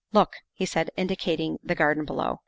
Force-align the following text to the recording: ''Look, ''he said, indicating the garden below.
''Look, 0.13 0.37
''he 0.55 0.65
said, 0.65 0.89
indicating 0.97 1.59
the 1.63 1.75
garden 1.75 2.05
below. 2.05 2.39